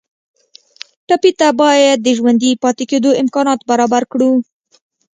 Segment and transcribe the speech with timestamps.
[1.07, 4.31] ټپي ته باید د ژوندي پاتې کېدو امکانات برابر کړو.